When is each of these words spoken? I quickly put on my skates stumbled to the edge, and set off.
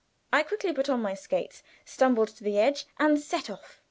I 0.33 0.41
quickly 0.41 0.73
put 0.73 0.89
on 0.89 1.03
my 1.03 1.13
skates 1.13 1.61
stumbled 1.85 2.29
to 2.29 2.43
the 2.43 2.57
edge, 2.57 2.87
and 2.97 3.19
set 3.21 3.51
off. 3.51 3.79